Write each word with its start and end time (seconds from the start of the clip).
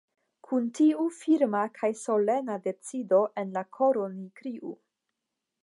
Kun 0.45 0.63
tiu 0.77 1.03
firma 1.17 1.61
kaj 1.75 1.89
solena 2.03 2.57
decido 2.69 3.21
en 3.43 3.55
la 3.59 3.65
koro 3.79 4.09
ni 4.15 4.27
kriu. 4.41 4.73